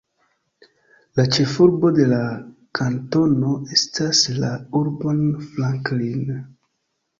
La 1.19 1.25
ĉefurbo 1.35 1.91
de 1.97 2.07
la 2.13 2.21
kantono 2.81 3.53
estas 3.77 4.25
la 4.41 4.51
urbo 4.83 5.17
Franklin. 5.55 6.37